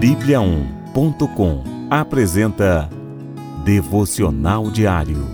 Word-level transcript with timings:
Bíblia1.com 0.00 1.64
apresenta 1.88 2.90
Devocional 3.64 4.70
Diário. 4.70 5.26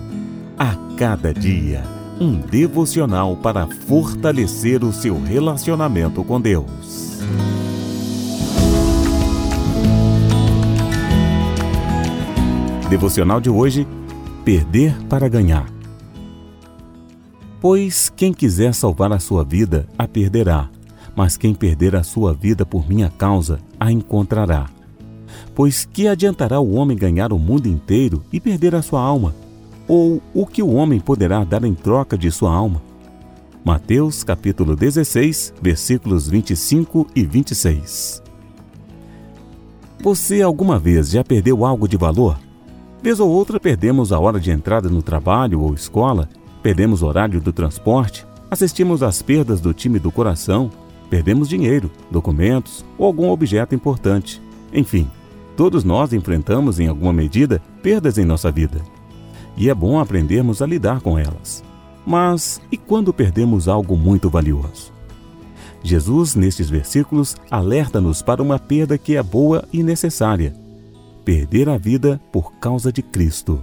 A 0.57 0.77
cada 0.97 1.35
dia, 1.35 1.83
um 2.21 2.37
devocional 2.39 3.37
para 3.37 3.67
fortalecer 3.67 4.85
o 4.85 4.93
seu 4.93 5.21
relacionamento 5.21 6.23
com 6.23 6.41
Deus. 6.41 7.19
Devocional 12.89 13.41
de 13.41 13.51
hoje: 13.51 13.85
Perder 14.45 14.95
para 15.09 15.29
ganhar. 15.29 15.67
Pois 17.61 18.13
quem 18.15 18.33
quiser 18.33 18.75
salvar 18.75 19.13
a 19.13 19.19
sua 19.19 19.43
vida, 19.43 19.89
a 19.99 20.07
perderá 20.07 20.71
mas 21.15 21.37
quem 21.37 21.55
perder 21.55 21.95
a 21.95 22.03
sua 22.03 22.33
vida 22.33 22.65
por 22.65 22.89
minha 22.89 23.11
causa, 23.11 23.59
a 23.79 23.91
encontrará. 23.91 24.69
Pois 25.55 25.85
que 25.85 26.09
adiantará 26.09 26.61
o 26.61 26.75
homem 26.75 26.97
ganhar 26.97 27.33
o 27.33 27.39
mundo 27.39 27.67
inteiro 27.67 28.23
e 28.33 28.41
perder 28.41 28.75
a 28.75 28.83
sua 28.83 29.01
alma? 29.01 29.35
Ou 29.87 30.23
o 30.33 30.47
que 30.47 30.63
o 30.63 30.73
homem 30.73 31.01
poderá 31.01 31.45
dar 31.45 31.65
em 31.65 31.75
troca 31.75 32.17
de 32.17 32.31
sua 32.31 32.55
alma? 32.55 32.83
Mateus 33.65 34.25
capítulo 34.25 34.75
16, 34.75 35.55
versículos 35.61 36.29
25 36.29 37.07
e 37.15 37.25
26. 37.25 38.23
Você 40.03 40.43
alguma 40.43 40.79
vez 40.79 41.11
já 41.11 41.23
perdeu 41.23 41.65
algo 41.65 41.87
de 41.87 41.97
valor? 41.97 42.39
Vez 43.03 43.21
ou 43.21 43.31
outra 43.31 43.61
perdemos 43.61 44.13
a 44.13 44.19
hora 44.19 44.41
de 44.41 44.51
entrada 44.51 44.89
no 44.89 45.03
trabalho 45.03 45.61
ou 45.61 45.75
escola, 45.75 46.29
perdemos 46.63 47.03
o 47.03 47.07
horário 47.07 47.41
do 47.41 47.53
transporte, 47.53 48.27
assistimos 48.51 49.03
às 49.03 49.23
perdas 49.23 49.61
do 49.61 49.73
time 49.73 49.99
do 49.99 50.11
coração, 50.11 50.71
Perdemos 51.13 51.47
dinheiro, 51.47 51.91
documentos 52.11 52.83
ou 52.97 53.05
algum 53.05 53.29
objeto 53.29 53.75
importante. 53.75 54.41
Enfim, 54.73 55.07
todos 55.55 55.85
nós 55.85 56.15
enfrentamos, 56.15 56.81
em 56.81 56.89
alguma 56.89 57.13
medida, 57.13 57.61
perdas 57.83 58.17
em 58.17 58.25
nossa 58.25 58.51
vida. 58.51 58.81
E 59.55 59.69
é 59.69 59.75
bom 59.75 60.01
aprendermos 60.01 60.63
a 60.63 60.67
lidar 60.67 61.03
com 61.03 61.19
elas. 61.19 61.63
Mas 62.07 62.63
e 62.73 62.79
quando 62.79 63.13
perdemos 63.13 63.69
algo 63.69 63.95
muito 63.95 64.31
valioso? 64.31 64.91
Jesus, 65.83 66.35
nestes 66.35 66.71
versículos, 66.71 67.37
alerta-nos 67.51 68.23
para 68.23 68.43
uma 68.43 68.59
perda 68.59 68.97
que 68.97 69.15
é 69.15 69.23
boa 69.23 69.69
e 69.71 69.83
necessária: 69.83 70.55
perder 71.27 71.69
a 71.69 71.77
vida 71.77 72.19
por 72.33 72.55
causa 72.55 72.91
de 72.91 73.03
Cristo. 73.03 73.61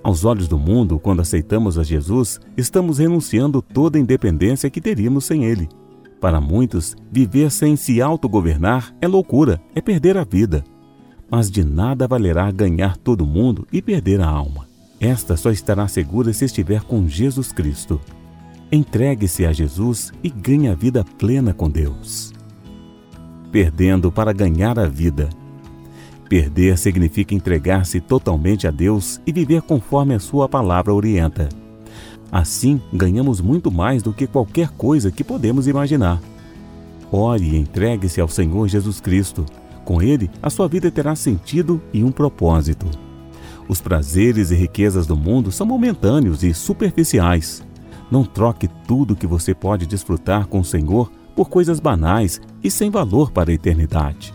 Aos 0.00 0.24
olhos 0.24 0.46
do 0.46 0.56
mundo, 0.56 1.00
quando 1.00 1.22
aceitamos 1.22 1.76
a 1.76 1.82
Jesus, 1.82 2.40
estamos 2.56 2.98
renunciando 2.98 3.60
toda 3.60 3.98
a 3.98 4.00
independência 4.00 4.70
que 4.70 4.80
teríamos 4.80 5.24
sem 5.24 5.44
Ele. 5.44 5.68
Para 6.20 6.40
muitos, 6.40 6.96
viver 7.10 7.50
sem 7.50 7.76
se 7.76 8.02
autogovernar 8.02 8.94
é 9.00 9.06
loucura, 9.06 9.60
é 9.74 9.80
perder 9.80 10.16
a 10.16 10.24
vida. 10.24 10.64
Mas 11.30 11.50
de 11.50 11.62
nada 11.62 12.08
valerá 12.08 12.50
ganhar 12.50 12.96
todo 12.96 13.26
mundo 13.26 13.66
e 13.72 13.80
perder 13.80 14.20
a 14.20 14.26
alma. 14.26 14.66
Esta 15.00 15.36
só 15.36 15.50
estará 15.50 15.86
segura 15.86 16.32
se 16.32 16.44
estiver 16.44 16.82
com 16.82 17.06
Jesus 17.06 17.52
Cristo. 17.52 18.00
Entregue-se 18.72 19.46
a 19.46 19.52
Jesus 19.52 20.12
e 20.22 20.28
ganhe 20.28 20.68
a 20.68 20.74
vida 20.74 21.04
plena 21.16 21.54
com 21.54 21.70
Deus. 21.70 22.32
Perdendo 23.52 24.10
para 24.10 24.32
ganhar 24.32 24.78
a 24.78 24.86
vida. 24.86 25.28
Perder 26.28 26.76
significa 26.76 27.34
entregar-se 27.34 28.00
totalmente 28.00 28.66
a 28.66 28.70
Deus 28.70 29.20
e 29.26 29.32
viver 29.32 29.62
conforme 29.62 30.14
a 30.14 30.20
Sua 30.20 30.48
palavra 30.48 30.92
orienta. 30.92 31.48
Assim, 32.30 32.80
ganhamos 32.92 33.40
muito 33.40 33.70
mais 33.70 34.02
do 34.02 34.12
que 34.12 34.26
qualquer 34.26 34.70
coisa 34.70 35.10
que 35.10 35.24
podemos 35.24 35.66
imaginar. 35.66 36.20
Ore 37.10 37.44
e 37.44 37.56
entregue-se 37.56 38.20
ao 38.20 38.28
Senhor 38.28 38.68
Jesus 38.68 39.00
Cristo. 39.00 39.46
Com 39.84 40.02
Ele, 40.02 40.30
a 40.42 40.50
sua 40.50 40.68
vida 40.68 40.90
terá 40.90 41.16
sentido 41.16 41.80
e 41.92 42.04
um 42.04 42.12
propósito. 42.12 42.86
Os 43.66 43.80
prazeres 43.80 44.50
e 44.50 44.54
riquezas 44.54 45.06
do 45.06 45.16
mundo 45.16 45.50
são 45.50 45.66
momentâneos 45.66 46.42
e 46.42 46.52
superficiais. 46.52 47.62
Não 48.10 48.24
troque 48.24 48.68
tudo 48.86 49.16
que 49.16 49.26
você 49.26 49.54
pode 49.54 49.86
desfrutar 49.86 50.46
com 50.46 50.60
o 50.60 50.64
Senhor 50.64 51.10
por 51.34 51.48
coisas 51.48 51.78
banais 51.78 52.40
e 52.62 52.70
sem 52.70 52.90
valor 52.90 53.30
para 53.30 53.50
a 53.50 53.54
eternidade. 53.54 54.34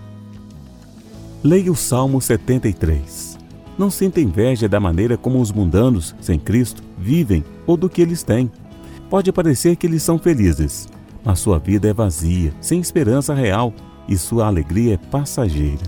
Leia 1.43 1.71
o 1.71 1.75
Salmo 1.75 2.21
73. 2.21 3.22
Não 3.77 3.89
sinta 3.89 4.21
inveja 4.21 4.69
da 4.69 4.79
maneira 4.79 5.17
como 5.17 5.41
os 5.41 5.51
mundanos, 5.51 6.15
sem 6.21 6.37
Cristo, 6.37 6.83
vivem 6.97 7.43
ou 7.65 7.75
do 7.75 7.89
que 7.89 8.01
eles 8.01 8.23
têm. 8.23 8.51
Pode 9.09 9.31
parecer 9.31 9.75
que 9.75 9.87
eles 9.87 10.03
são 10.03 10.19
felizes, 10.19 10.87
mas 11.23 11.39
sua 11.39 11.57
vida 11.57 11.87
é 11.87 11.93
vazia, 11.93 12.53
sem 12.61 12.79
esperança 12.79 13.33
real 13.33 13.73
e 14.07 14.17
sua 14.17 14.47
alegria 14.47 14.95
é 14.95 14.97
passageira. 14.97 15.83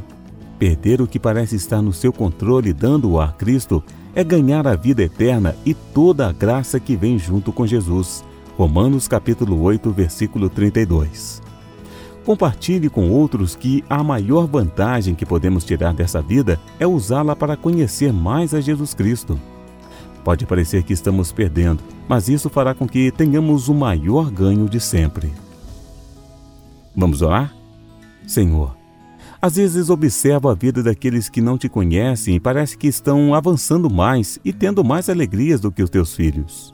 Perder 0.58 1.02
o 1.02 1.08
que 1.08 1.20
parece 1.20 1.56
estar 1.56 1.82
no 1.82 1.92
seu 1.92 2.14
controle 2.14 2.72
dando-o 2.72 3.20
a 3.20 3.28
Cristo 3.30 3.84
é 4.16 4.24
ganhar 4.24 4.66
a 4.66 4.76
vida 4.76 5.04
eterna 5.04 5.56
e 5.66 5.74
toda 5.74 6.28
a 6.28 6.32
graça 6.32 6.80
que 6.80 6.96
vem 6.96 7.20
junto 7.20 7.52
com 7.52 7.68
Jesus. 7.68 8.24
Romanos 8.58 9.08
capítulo 9.08 9.62
8, 9.62 9.92
versículo 9.92 10.50
32. 10.50 11.42
Compartilhe 12.26 12.90
com 12.90 13.12
outros 13.12 13.56
que 13.56 13.84
a 13.88 14.04
maior 14.04 14.48
vantagem 14.48 15.14
que 15.14 15.28
podemos 15.28 15.64
tirar 15.64 15.94
dessa 15.94 16.24
vida 16.24 16.60
é 16.80 16.88
usá-la 16.88 17.36
para 17.36 17.56
conhecer 17.56 18.12
mais 18.12 18.52
a 18.52 18.60
Jesus 18.60 18.96
Cristo. 18.96 19.40
Pode 20.24 20.44
parecer 20.48 20.82
que 20.82 20.92
estamos 20.92 21.32
perdendo, 21.32 21.84
mas 22.10 22.28
isso 22.28 22.50
fará 22.50 22.74
com 22.74 22.88
que 22.88 23.12
tenhamos 23.12 23.70
o 23.70 23.76
maior 23.76 24.32
ganho 24.32 24.68
de 24.68 24.80
sempre. 24.80 25.32
Vamos 26.96 27.22
orar? 27.22 27.54
Senhor, 28.26 28.76
às 29.40 29.58
vezes 29.58 29.92
observo 29.92 30.50
a 30.50 30.56
vida 30.56 30.82
daqueles 30.82 31.30
que 31.30 31.42
não 31.42 31.60
te 31.60 31.70
conhecem 31.70 32.38
e 32.38 32.40
parece 32.40 32.76
que 32.76 32.88
estão 32.88 33.36
avançando 33.36 33.88
mais 33.88 34.40
e 34.44 34.52
tendo 34.52 34.84
mais 34.84 35.10
alegrias 35.10 35.62
do 35.62 35.72
que 35.72 35.84
os 35.84 35.92
teus 35.92 36.16
filhos. 36.16 36.74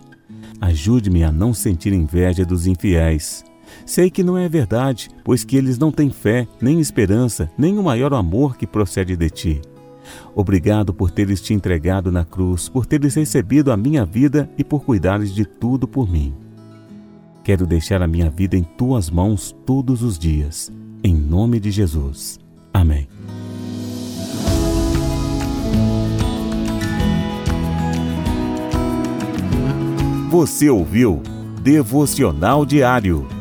Ajude-me 0.62 1.26
a 1.26 1.32
não 1.32 1.54
sentir 1.54 1.92
inveja 1.92 2.46
dos 2.46 2.68
infiéis 2.68 3.44
Sei 3.86 4.10
que 4.10 4.24
não 4.24 4.38
é 4.38 4.48
verdade, 4.48 5.10
pois 5.24 5.44
que 5.44 5.56
eles 5.56 5.78
não 5.78 5.92
têm 5.92 6.10
fé, 6.10 6.48
nem 6.62 6.80
esperança, 6.80 7.50
nem 7.58 7.78
o 7.78 7.84
maior 7.84 8.14
amor 8.14 8.58
que 8.58 8.68
procede 8.68 9.16
de 9.16 9.30
ti. 9.30 9.62
Obrigado 10.36 10.94
por 10.94 11.12
teres 11.12 11.42
te 11.42 11.54
entregado 11.54 12.12
na 12.12 12.26
cruz, 12.26 12.70
por 12.70 12.86
teres 12.86 13.16
recebido 13.16 13.72
a 13.72 13.78
minha 13.78 14.06
vida 14.06 14.50
e 14.58 14.64
por 14.64 14.84
cuidares 14.84 15.34
de 15.34 15.46
tudo 15.46 15.88
por 15.88 16.10
mim. 16.10 16.34
Quero 17.44 17.66
deixar 17.66 18.02
a 18.02 18.08
minha 18.08 18.30
vida 18.30 18.56
em 18.56 18.64
tuas 18.64 19.10
mãos 19.10 19.56
todos 19.66 20.04
os 20.04 20.18
dias. 20.18 20.72
Em 21.04 21.16
nome 21.16 21.60
de 21.60 21.72
Jesus. 21.72 22.40
Amém. 22.74 23.08
Você 30.30 30.70
ouviu 30.70 31.22
Devocional 31.62 32.66
Diário 32.66 33.41